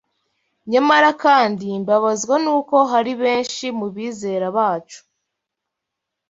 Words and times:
Nyamara 0.71 1.09
kandi 1.23 1.67
mbabazwa 1.81 2.35
n’uko 2.43 2.75
hari 2.91 3.13
benshi 3.21 3.65
mu 3.79 3.87
bizera 3.95 4.47
bacu 4.57 4.99